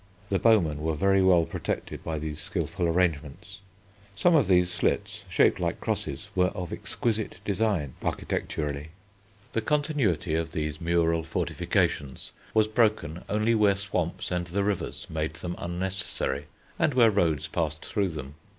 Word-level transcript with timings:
The 0.29 0.39
bowmen 0.39 0.81
were 0.81 0.95
very 0.95 1.21
well 1.21 1.45
protected 1.45 2.03
by 2.03 2.17
these 2.17 2.41
skilful 2.41 2.87
arrangements. 2.87 3.59
Some 4.15 4.33
of 4.33 4.47
these 4.47 4.71
slits, 4.71 5.25
shaped 5.29 5.59
like 5.59 5.79
crosses, 5.79 6.29
were 6.33 6.47
of 6.55 6.73
exquisite 6.73 7.39
design 7.45 7.93
architecturally. 8.01 8.87
The 9.53 9.61
continuity 9.61 10.33
of 10.33 10.53
these 10.53 10.81
mural 10.81 11.21
fortifications 11.21 12.31
was 12.51 12.67
broken 12.67 13.23
only 13.29 13.53
where 13.53 13.75
swamps 13.77 14.31
and 14.31 14.47
the 14.47 14.63
rivers 14.63 15.05
made 15.07 15.35
them 15.35 15.53
unnecessary 15.59 16.45
and 16.79 16.95
where 16.95 17.11
roads 17.11 17.47
passed 17.47 17.85
through 17.85 18.09
them. 18.09 18.33